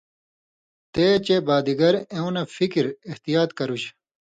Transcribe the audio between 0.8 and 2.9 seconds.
تے چےۡ بادِگر اېوں نہ فِکر